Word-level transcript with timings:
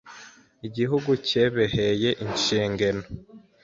Igihugu 0.67 1.11
cyebeheye 1.27 2.09
inshingeno 2.23 3.05